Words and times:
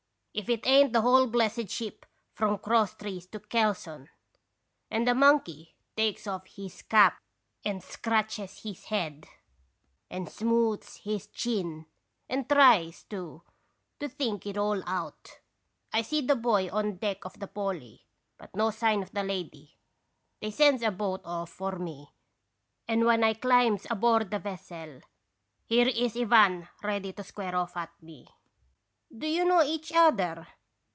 'If 0.41 0.47
it 0.47 0.65
ain't 0.65 0.93
the 0.93 1.01
whole 1.01 1.27
blessed 1.27 1.69
ship, 1.69 2.05
from 2.31 2.57
cross 2.59 2.95
trees 2.95 3.25
to 3.31 3.39
kelson!' 3.41 4.07
"And 4.89 5.05
the 5.05 5.13
monkey 5.13 5.75
takes 5.97 6.25
off 6.25 6.45
his 6.47 6.83
cap 6.83 7.19
and 7.65 7.83
scratches 7.83 8.61
his 8.63 8.85
head 8.85 9.27
and 10.09 10.29
smooths 10.29 10.95
his 11.03 11.27
chin, 11.27 11.85
and 12.29 12.47
tries, 12.47 13.03
too, 13.03 13.43
to 13.99 14.07
think 14.07 14.45
it 14.45 14.57
all 14.57 14.81
out." 14.87 15.41
I 15.93 16.01
see 16.01 16.21
the 16.21 16.37
boy 16.37 16.69
on 16.71 16.95
deck 16.95 17.25
of 17.25 17.33
the 17.37 17.47
Polly, 17.47 18.07
but 18.37 18.55
no 18.55 18.71
sign 18.71 19.03
of 19.03 19.11
the 19.11 19.25
lady. 19.25 19.75
They 20.39 20.51
sends 20.51 20.81
a 20.81 20.91
boat 20.91 21.23
off 21.25 21.49
for 21.49 21.77
me, 21.77 22.15
and 22.87 23.03
when 23.03 23.21
I 23.25 23.33
climbs 23.33 23.85
aboard 23.89 24.31
the 24.31 24.39
vessel, 24.39 25.01
here 25.65 25.89
is 25.89 26.15
Ivan 26.15 26.69
ready 26.81 27.11
to 27.11 27.23
square 27.25 27.57
off 27.57 27.75
at 27.75 27.91
me." 28.01 28.29
'Do 29.13 29.27
you 29.27 29.43
know 29.43 29.61
each 29.61 29.91
other?' 29.93 30.47